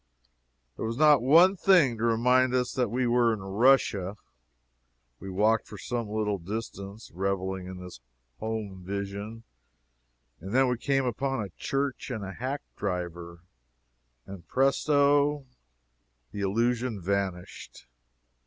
There 0.77 0.85
was 0.87 0.97
not 0.97 1.21
one 1.21 1.55
thing 1.55 1.95
to 1.99 2.03
remind 2.03 2.55
us 2.55 2.73
that 2.73 2.89
we 2.89 3.05
were 3.05 3.31
in 3.35 3.41
Russia. 3.43 4.17
We 5.19 5.29
walked 5.29 5.67
for 5.67 5.77
some 5.77 6.09
little 6.09 6.39
distance, 6.39 7.11
reveling 7.11 7.67
in 7.67 7.77
this 7.77 7.99
home 8.39 8.81
vision, 8.83 9.43
and 10.39 10.53
then 10.55 10.67
we 10.67 10.79
came 10.79 11.05
upon 11.05 11.43
a 11.43 11.49
church 11.51 12.09
and 12.09 12.23
a 12.25 12.33
hack 12.33 12.63
driver, 12.75 13.41
and 14.25 14.47
presto! 14.47 15.45
the 16.31 16.39
illusion 16.41 16.99
vanished! 16.99 17.85